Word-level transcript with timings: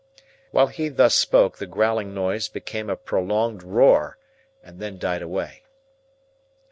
While 0.49 0.65
he 0.65 0.89
thus 0.89 1.13
spoke, 1.13 1.59
the 1.59 1.67
growling 1.67 2.11
noise 2.15 2.49
became 2.49 2.89
a 2.89 2.95
prolonged 2.95 3.61
roar, 3.61 4.17
and 4.63 4.79
then 4.79 4.97
died 4.97 5.21
away. 5.21 5.61